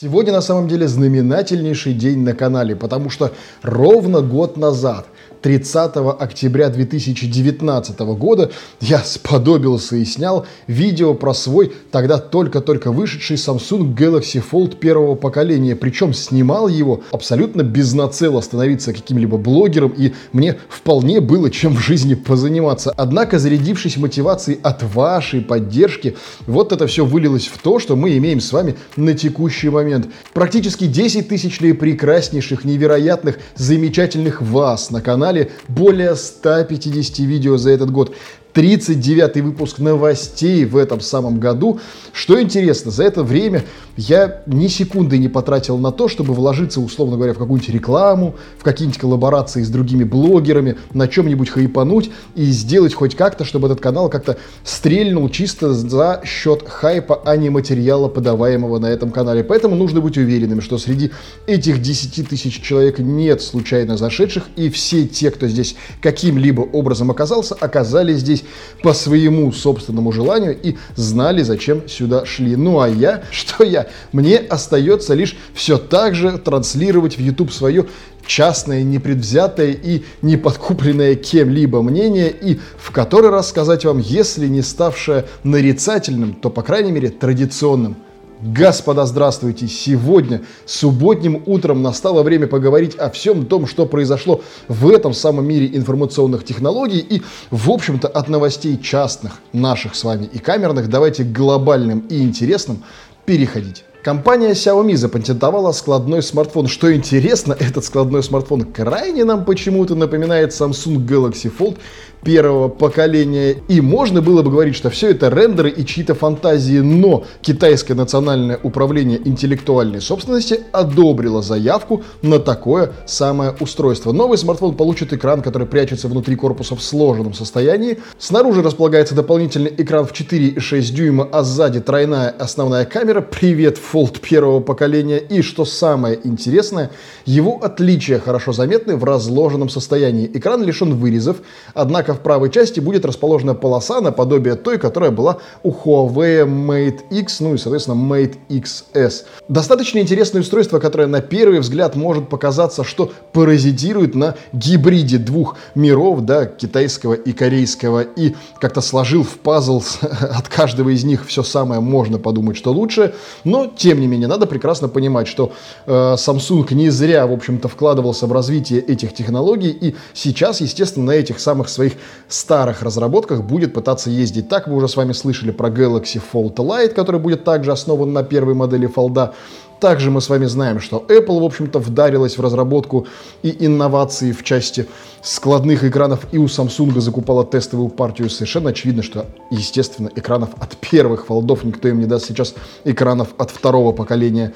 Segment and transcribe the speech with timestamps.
[0.00, 5.06] Сегодня на самом деле знаменательнейший день на канале, потому что ровно год назад–
[5.42, 8.50] 30 октября 2019 года
[8.80, 15.76] я сподобился и снял видео про свой тогда только-только вышедший Samsung Galaxy Fold первого поколения.
[15.76, 21.80] Причем снимал его абсолютно без нацела становиться каким-либо блогером, и мне вполне было чем в
[21.80, 22.92] жизни позаниматься.
[22.96, 26.16] Однако, зарядившись мотивацией от вашей поддержки,
[26.46, 30.08] вот это все вылилось в то, что мы имеем с вами на текущий момент.
[30.32, 37.90] Практически 10 тысяч прекраснейших, невероятных, замечательных вас на канале канале более 150 видео за этот
[37.90, 38.14] год.
[38.58, 41.78] 39 выпуск новостей в этом самом году.
[42.12, 43.62] Что интересно, за это время
[43.96, 48.64] я ни секунды не потратил на то, чтобы вложиться, условно говоря, в какую-нибудь рекламу, в
[48.64, 54.08] какие-нибудь коллаборации с другими блогерами, на чем-нибудь хайпануть и сделать хоть как-то, чтобы этот канал
[54.08, 59.44] как-то стрельнул чисто за счет хайпа, а не материала, подаваемого на этом канале.
[59.44, 61.12] Поэтому нужно быть уверенным, что среди
[61.46, 67.54] этих 10 тысяч человек нет случайно зашедших, и все те, кто здесь каким-либо образом оказался,
[67.54, 68.42] оказались здесь
[68.82, 72.56] по своему собственному желанию и знали, зачем сюда шли.
[72.56, 73.88] Ну а я, что я?
[74.12, 77.86] Мне остается лишь все так же транслировать в YouTube свое
[78.26, 84.62] частное, непредвзятое и не подкупленное кем-либо мнение, и в который раз сказать вам, если не
[84.62, 87.96] ставшее нарицательным, то, по крайней мере, традиционным–
[88.40, 89.66] Господа, здравствуйте!
[89.66, 95.68] Сегодня, субботним утром, настало время поговорить о всем том, что произошло в этом самом мире
[95.76, 101.32] информационных технологий и, в общем-то, от новостей частных, наших с вами и камерных, давайте к
[101.32, 102.84] глобальным и интересным
[103.26, 103.84] переходить.
[104.08, 106.66] Компания Xiaomi запатентовала складной смартфон.
[106.66, 111.76] Что интересно, этот складной смартфон крайне нам почему-то напоминает Samsung Galaxy Fold
[112.24, 113.56] первого поколения.
[113.68, 118.58] И можно было бы говорить, что все это рендеры и чьи-то фантазии, но Китайское национальное
[118.62, 124.12] управление интеллектуальной собственности одобрило заявку на такое самое устройство.
[124.12, 127.98] Новый смартфон получит экран, который прячется внутри корпуса в сложенном состоянии.
[128.18, 133.20] Снаружи располагается дополнительный экран в 4,6 дюйма, а сзади тройная основная камера.
[133.20, 135.18] Привет, Fold первого поколения.
[135.18, 136.90] И что самое интересное,
[137.26, 140.30] его отличия хорошо заметны в разложенном состоянии.
[140.32, 141.38] Экран лишен вырезов,
[141.74, 147.38] Однако в правой части будет расположена полоса наподобие той, которая была у Huawei Mate X,
[147.40, 149.24] ну и, соответственно, Mate XS.
[149.48, 156.22] Достаточно интересное устройство, которое на первый взгляд может показаться, что паразитирует на гибриде двух миров,
[156.22, 161.80] да, китайского и корейского, и как-то сложил в пазл от каждого из них все самое,
[161.80, 163.14] можно подумать, что лучше,
[163.44, 165.52] но, тем не менее, надо прекрасно понимать, что
[165.86, 171.12] э, Samsung не зря, в общем-то, вкладывался в развитие этих технологий, и сейчас, естественно, на
[171.12, 171.92] этих самых своих
[172.28, 174.68] старых разработках будет пытаться ездить так.
[174.68, 178.54] Вы уже с вами слышали про Galaxy Fold Lite, который будет также основан на первой
[178.54, 179.32] модели Fold.
[179.80, 183.06] Также мы с вами знаем, что Apple, в общем-то, вдарилась в разработку
[183.42, 184.88] и инновации в части
[185.22, 188.28] складных экранов, и у Samsung закупала тестовую партию.
[188.28, 193.50] Совершенно очевидно, что, естественно, экранов от первых фолдов никто им не даст сейчас экранов от
[193.50, 194.52] второго поколения.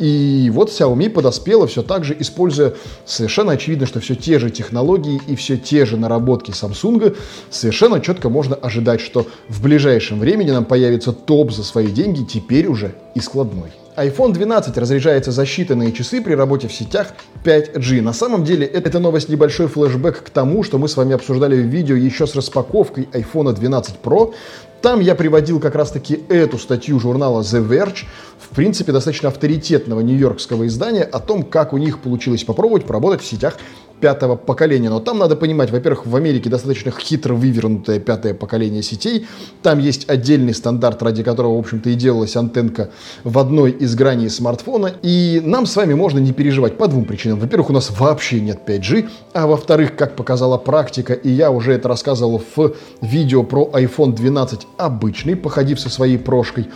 [0.00, 2.74] И вот Xiaomi подоспела все так же, используя
[3.04, 7.16] совершенно очевидно, что все те же технологии и все те же наработки Samsung,
[7.48, 12.66] совершенно четко можно ожидать, что в ближайшем времени нам появится топ за свои деньги, теперь
[12.66, 17.08] уже и складной iPhone 12 разряжается за считанные часы при работе в сетях
[17.44, 18.00] 5G.
[18.00, 21.66] На самом деле эта новость небольшой флешбэк к тому, что мы с вами обсуждали в
[21.66, 24.34] видео еще с распаковкой iPhone 12 Pro.
[24.82, 28.04] Там я приводил как раз-таки эту статью журнала The Verge,
[28.38, 33.26] в принципе, достаточно авторитетного нью-йоркского издания, о том, как у них получилось попробовать поработать в
[33.26, 33.56] сетях
[34.04, 34.90] пятого поколения.
[34.90, 39.26] Но там надо понимать, во-первых, в Америке достаточно хитро вывернутое пятое поколение сетей.
[39.62, 42.90] Там есть отдельный стандарт, ради которого, в общем-то, и делалась антенка
[43.24, 44.92] в одной из граней смартфона.
[45.00, 47.40] И нам с вами можно не переживать по двум причинам.
[47.40, 51.88] Во-первых, у нас вообще нет 5G, а во-вторых, как показала практика, и я уже это
[51.88, 56.66] рассказывал в видео про iPhone 12 обычный, походив со своей прошкой,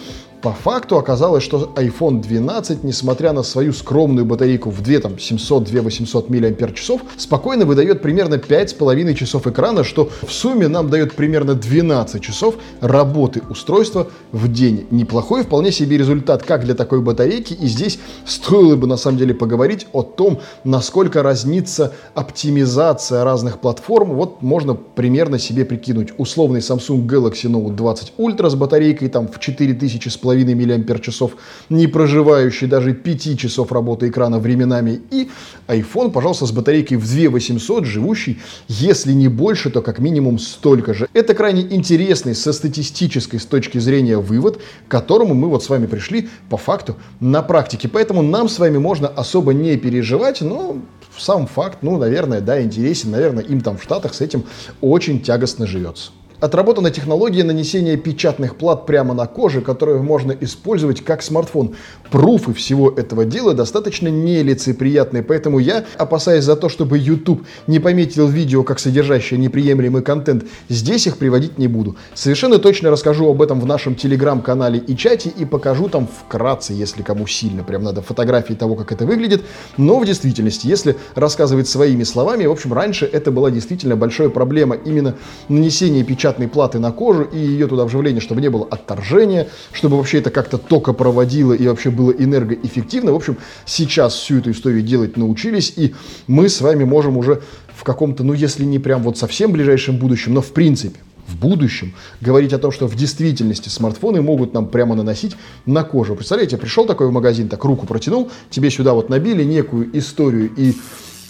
[0.41, 6.61] по факту оказалось, что iPhone 12, несмотря на свою скромную батарейку в 2 там, 700-2800
[6.61, 12.55] мАч, спокойно выдает примерно 5,5 часов экрана, что в сумме нам дает примерно 12 часов
[12.81, 14.87] работы устройства в день.
[14.91, 19.35] Неплохой вполне себе результат как для такой батарейки, и здесь стоило бы на самом деле
[19.35, 24.15] поговорить о том, насколько разнится оптимизация разных платформ.
[24.15, 29.41] Вот можно примерно себе прикинуть условный Samsung Galaxy Note 20 Ultra с батарейкой там в
[29.41, 31.33] 4000 с 4,5 мАч,
[31.69, 35.29] не проживающий даже 5 часов работы экрана временами, и
[35.67, 38.39] iPhone, пожалуйста, с батарейкой в 2800, живущий,
[38.69, 41.09] если не больше, то как минимум столько же.
[41.13, 45.87] Это крайне интересный со статистической с точки зрения вывод, к которому мы вот с вами
[45.87, 47.89] пришли по факту на практике.
[47.89, 50.79] Поэтому нам с вами можно особо не переживать, но
[51.17, 54.45] сам факт, ну, наверное, да, интересен, наверное, им там в Штатах с этим
[54.81, 56.11] очень тягостно живется.
[56.41, 61.75] Отработана технология нанесения печатных плат прямо на коже, которую можно использовать как смартфон.
[62.13, 68.29] Пруфы всего этого дела достаточно нелицеприятные, поэтому я, опасаясь за то, чтобы YouTube не пометил
[68.29, 71.97] видео как содержащее неприемлемый контент, здесь их приводить не буду.
[72.15, 77.03] Совершенно точно расскажу об этом в нашем телеграм-канале и чате и покажу там вкратце, если
[77.03, 79.43] кому сильно, прям надо фотографии того, как это выглядит.
[79.77, 84.77] Но в действительности, если рассказывать своими словами, в общем, раньше это была действительно большая проблема
[84.77, 85.17] именно
[85.49, 89.97] нанесение печатных печатной платы на кожу и ее туда вживление, чтобы не было отторжения, чтобы
[89.97, 93.13] вообще это как-то тока проводило и вообще было энергоэффективно.
[93.13, 95.95] В общем, сейчас всю эту историю делать научились, и
[96.27, 97.41] мы с вами можем уже
[97.75, 101.95] в каком-то, ну если не прям вот совсем ближайшем будущем, но в принципе, в будущем
[102.21, 105.35] говорить о том, что в действительности смартфоны могут нам прямо наносить
[105.65, 106.15] на кожу.
[106.15, 110.75] Представляете, пришел такой в магазин, так руку протянул, тебе сюда вот набили некую историю, и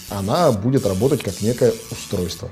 [0.09, 2.49] она будет работать как некое устройство.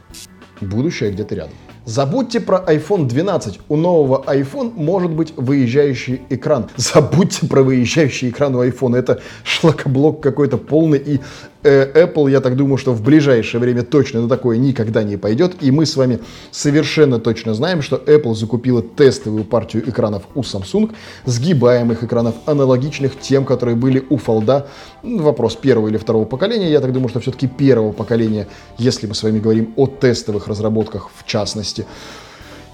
[0.62, 1.54] Будущее где-то рядом.
[1.88, 3.62] Забудьте про iPhone 12.
[3.70, 6.66] У нового iPhone может быть выезжающий экран.
[6.76, 8.98] Забудьте про выезжающий экран у iPhone.
[8.98, 10.98] Это шлакоблок какой-то полный.
[11.00, 11.22] И
[11.64, 15.64] э, Apple, я так думаю, что в ближайшее время точно на такое никогда не пойдет.
[15.64, 16.20] И мы с вами
[16.52, 20.94] совершенно точно знаем, что Apple закупила тестовую партию экранов у Samsung,
[21.24, 24.66] сгибаемых экранов, аналогичных тем, которые были у Fold.
[25.04, 26.70] Вопрос первого или второго поколения.
[26.70, 31.10] Я так думаю, что все-таки первого поколения, если мы с вами говорим о тестовых разработках
[31.16, 31.86] в частности возрасте.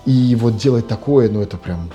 [0.06, 1.92] И вот делать такое, ну это прям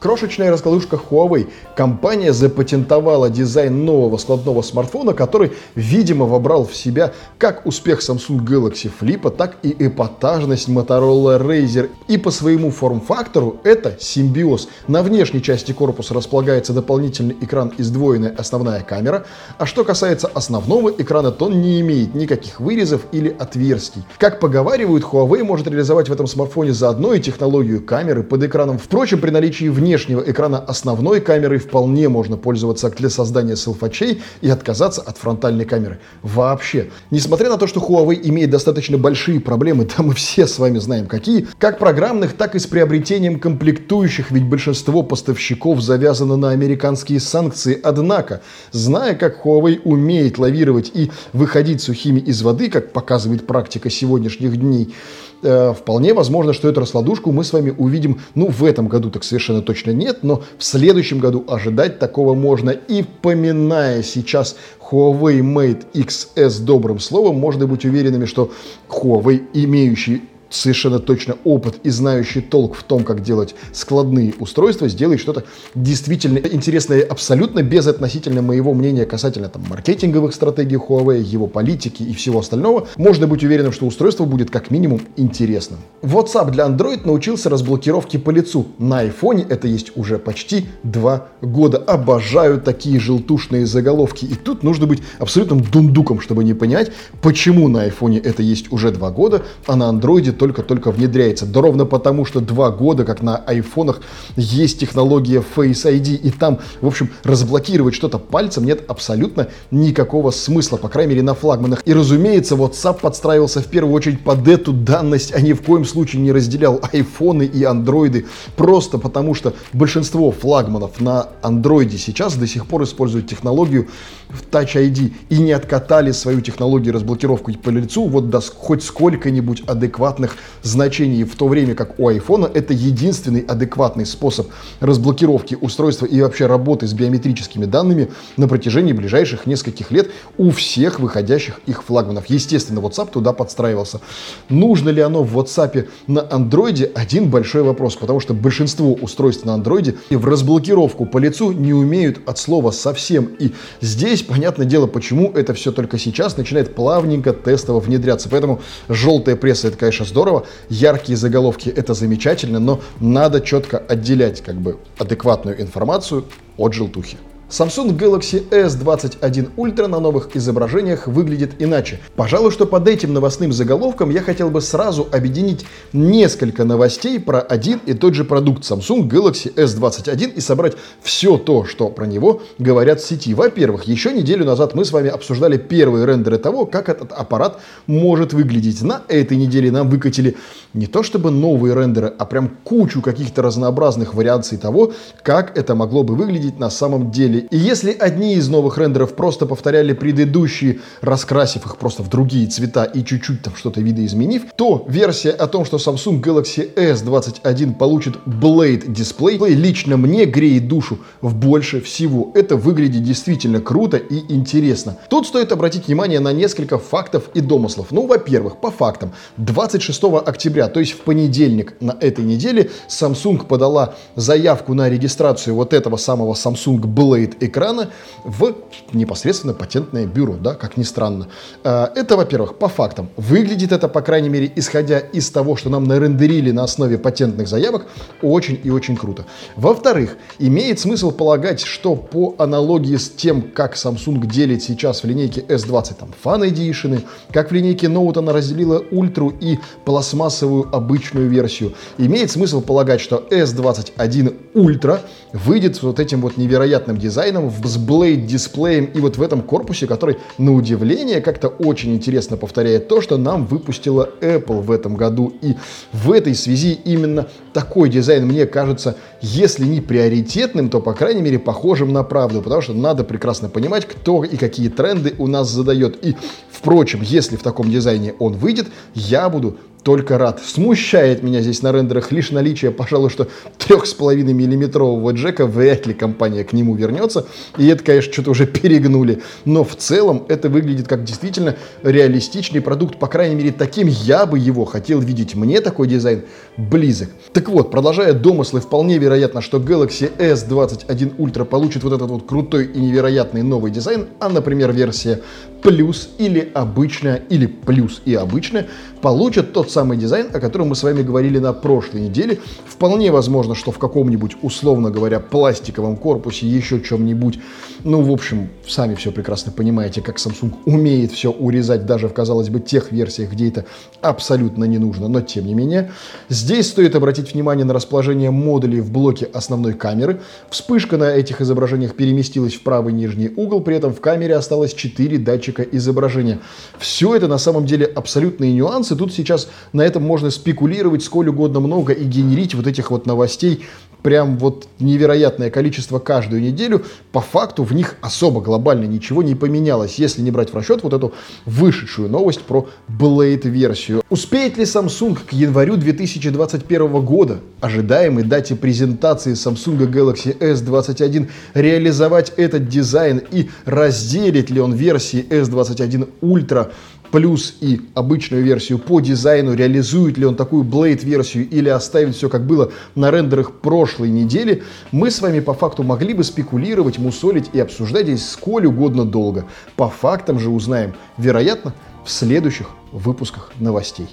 [0.00, 1.48] Крошечная раскладушка Huawei.
[1.76, 8.88] Компания запатентовала дизайн нового складного смартфона, который, видимо, вобрал в себя как успех Samsung Galaxy
[9.00, 11.90] Flip, так и эпатажность Motorola Razer.
[12.06, 14.68] И по своему форм-фактору это симбиоз.
[14.86, 19.26] На внешней части корпуса располагается дополнительный экран и сдвоенная основная камера,
[19.58, 24.04] а что касается основного экрана, то он не имеет никаких вырезов или отверстий.
[24.18, 28.78] Как поговаривают, Huawei может реализовать в этом смартфоне заодно и технологию камеры под экраном.
[28.78, 34.50] Впрочем, при наличии внешней внешнего экрана основной камерой вполне можно пользоваться для создания селфачей и
[34.50, 35.98] отказаться от фронтальной камеры.
[36.22, 36.90] Вообще.
[37.10, 41.06] Несмотря на то, что Huawei имеет достаточно большие проблемы, да мы все с вами знаем
[41.06, 47.80] какие, как программных, так и с приобретением комплектующих, ведь большинство поставщиков завязано на американские санкции.
[47.82, 48.42] Однако,
[48.72, 54.94] зная, как Huawei умеет лавировать и выходить сухими из воды, как показывает практика сегодняшних дней,
[55.42, 59.24] э, вполне возможно, что эту раскладушку мы с вами увидим, ну, в этом году так
[59.24, 62.70] совершенно точно нет, но в следующем году ожидать такого можно.
[62.70, 64.56] И поминая сейчас
[64.90, 68.50] Huawei Mate XS добрым словом, можно быть уверенными, что
[68.88, 75.20] Huawei, имеющий совершенно точно опыт и знающий толк в том, как делать складные устройства, сделает
[75.20, 82.14] что-то действительно интересное, абсолютно безотносительно моего мнения касательно там, маркетинговых стратегий Huawei, его политики и
[82.14, 82.88] всего остального.
[82.96, 85.80] Можно быть уверенным, что устройство будет как минимум интересным.
[86.02, 88.66] WhatsApp для Android научился разблокировке по лицу.
[88.78, 91.78] На iPhone это есть уже почти два года.
[91.78, 94.24] Обожаю такие желтушные заголовки.
[94.24, 98.90] И тут нужно быть абсолютным дундуком, чтобы не понять, почему на iPhone это есть уже
[98.90, 101.46] два года, а на Android только-только внедряется.
[101.46, 104.00] Да ровно потому, что два года, как на айфонах,
[104.36, 110.76] есть технология Face ID, и там, в общем, разблокировать что-то пальцем нет абсолютно никакого смысла,
[110.76, 111.82] по крайней мере, на флагманах.
[111.84, 116.22] И, разумеется, WhatsApp подстраивался в первую очередь под эту данность, а ни в коем случае
[116.22, 118.26] не разделял айфоны и андроиды,
[118.56, 123.88] просто потому что большинство флагманов на андроиде сейчас до сих пор используют технологию
[124.28, 129.62] в Touch ID и не откатали свою технологию разблокировку по лицу вот до хоть сколько-нибудь
[129.66, 134.48] адекватных адекватных значений, в то время как у iPhone это единственный адекватный способ
[134.80, 141.00] разблокировки устройства и вообще работы с биометрическими данными на протяжении ближайших нескольких лет у всех
[141.00, 142.26] выходящих их флагманов.
[142.28, 144.00] Естественно, WhatsApp туда подстраивался.
[144.48, 146.92] Нужно ли оно в WhatsApp на Android?
[146.94, 152.18] Один большой вопрос, потому что большинство устройств на Android в разблокировку по лицу не умеют
[152.26, 153.30] от слова совсем.
[153.38, 158.28] И здесь, понятное дело, почему это все только сейчас начинает плавненько тестово внедряться.
[158.28, 164.40] Поэтому желтая пресса это, конечно, здорово здорово, яркие заголовки это замечательно, но надо четко отделять
[164.40, 166.24] как бы адекватную информацию
[166.56, 167.18] от желтухи.
[167.50, 171.98] Samsung Galaxy S21 Ultra на новых изображениях выглядит иначе.
[172.14, 175.64] Пожалуй, что под этим новостным заголовком я хотел бы сразу объединить
[175.94, 181.64] несколько новостей про один и тот же продукт Samsung Galaxy S21 и собрать все то,
[181.64, 183.32] что про него говорят в сети.
[183.32, 188.34] Во-первых, еще неделю назад мы с вами обсуждали первые рендеры того, как этот аппарат может
[188.34, 188.82] выглядеть.
[188.82, 190.36] На этой неделе нам выкатили
[190.74, 196.02] не то чтобы новые рендеры, а прям кучу каких-то разнообразных вариаций того, как это могло
[196.02, 197.48] бы выглядеть на самом деле деле.
[197.50, 202.84] И если одни из новых рендеров просто повторяли предыдущие, раскрасив их просто в другие цвета
[202.84, 208.90] и чуть-чуть там что-то видоизменив, то версия о том, что Samsung Galaxy S21 получит Blade
[208.90, 212.32] дисплей, лично мне греет душу в больше всего.
[212.34, 214.96] Это выглядит действительно круто и интересно.
[215.08, 217.88] Тут стоит обратить внимание на несколько фактов и домыслов.
[217.90, 219.12] Ну, во-первых, по фактам.
[219.36, 225.72] 26 октября, то есть в понедельник на этой неделе, Samsung подала заявку на регистрацию вот
[225.72, 227.90] этого самого Samsung Blade стоит экрана
[228.24, 228.54] в
[228.92, 231.28] непосредственно патентное бюро, да, как ни странно.
[231.64, 233.08] А, это, во-первых, по фактам.
[233.16, 237.86] Выглядит это, по крайней мере, исходя из того, что нам нарендерили на основе патентных заявок,
[238.22, 239.24] очень и очень круто.
[239.56, 245.40] Во-вторых, имеет смысл полагать, что по аналогии с тем, как Samsung делит сейчас в линейке
[245.40, 251.72] S20 там Fan Edition, как в линейке Note она разделила ультру и пластмассовую обычную версию,
[251.98, 255.00] имеет смысл полагать, что S21 Ultra
[255.32, 259.42] выйдет с вот этим вот невероятным дизайном дизайном, с Blade дисплеем и вот в этом
[259.42, 264.94] корпусе, который, на удивление, как-то очень интересно повторяет то, что нам выпустила Apple в этом
[264.94, 265.32] году.
[265.42, 265.56] И
[265.92, 271.40] в этой связи именно такой дизайн мне кажется, если не приоритетным, то, по крайней мере,
[271.40, 276.04] похожим на правду, потому что надо прекрасно понимать, кто и какие тренды у нас задает.
[276.04, 276.14] И,
[276.50, 280.40] впрочем, если в таком дизайне он выйдет, я буду только рад.
[280.44, 286.44] Смущает меня здесь на рендерах лишь наличие, пожалуй, что 3,5 миллиметрового джека, вряд ли компания
[286.44, 287.26] к нему вернется.
[287.56, 289.22] И это, конечно, что-то уже перегнули.
[289.44, 292.98] Но в целом это выглядит как действительно реалистичный продукт.
[292.98, 295.34] По крайней мере, таким я бы его хотел видеть.
[295.34, 296.22] Мне такой дизайн
[296.56, 297.10] близок.
[297.32, 302.66] Так вот, продолжая домыслы, вполне вероятно, что Galaxy S21 Ultra получит вот этот вот крутой
[302.66, 305.20] и невероятный новый дизайн, а, например, версия
[305.62, 308.66] плюс или обычная, или плюс и обычная,
[309.00, 312.40] получат тот самый дизайн, о котором мы с вами говорили на прошлой неделе.
[312.66, 317.38] Вполне возможно, что в каком-нибудь, условно говоря, пластиковом корпусе, еще чем-нибудь.
[317.84, 322.48] Ну, в общем, сами все прекрасно понимаете, как Samsung умеет все урезать даже в, казалось
[322.48, 323.66] бы, тех версиях, где это
[324.00, 325.08] абсолютно не нужно.
[325.08, 325.90] Но, тем не менее,
[326.30, 330.20] здесь стоит обратить внимание на расположение модулей в блоке основной камеры.
[330.48, 335.18] Вспышка на этих изображениях переместилась в правый нижний угол, при этом в камере осталось 4
[335.18, 336.38] датчика изображения.
[336.78, 338.96] Все это на самом деле абсолютные нюансы.
[338.96, 343.64] Тут сейчас на этом можно спекулировать сколь угодно много и генерить вот этих вот новостей
[344.02, 349.96] прям вот невероятное количество каждую неделю, по факту в них особо глобально ничего не поменялось,
[349.96, 351.12] если не брать в расчет вот эту
[351.46, 354.02] вышедшую новость про Blade-версию.
[354.10, 362.68] Успеет ли Samsung к январю 2021 года, ожидаемой дате презентации Samsung Galaxy S21, реализовать этот
[362.68, 366.70] дизайн и разделит ли он версии S21 Ultra
[367.10, 372.46] плюс и обычную версию по дизайну, реализует ли он такую Blade-версию или оставит все как
[372.46, 374.62] было на рендерах прошлой недели,
[374.92, 379.44] мы с вами по факту могли бы спекулировать, мусолить и обсуждать здесь сколь угодно долго.
[379.76, 381.74] По фактам же узнаем, вероятно,
[382.04, 384.08] в следующих выпусках новостей.